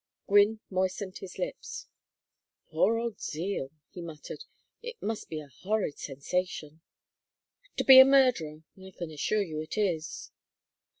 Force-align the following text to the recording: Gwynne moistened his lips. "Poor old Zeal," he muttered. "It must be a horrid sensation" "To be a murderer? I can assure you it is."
Gwynne 0.27 0.59
moistened 0.71 1.19
his 1.19 1.37
lips. 1.37 1.85
"Poor 2.71 2.97
old 2.97 3.21
Zeal," 3.21 3.69
he 3.91 4.01
muttered. 4.01 4.45
"It 4.81 4.99
must 4.99 5.29
be 5.29 5.39
a 5.39 5.47
horrid 5.59 5.99
sensation" 5.99 6.81
"To 7.77 7.83
be 7.83 7.99
a 7.99 8.03
murderer? 8.05 8.63
I 8.75 8.91
can 8.97 9.11
assure 9.11 9.43
you 9.43 9.59
it 9.59 9.77
is." 9.77 10.31